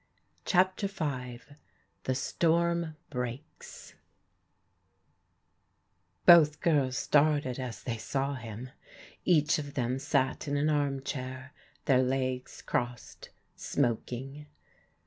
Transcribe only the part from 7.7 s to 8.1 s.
they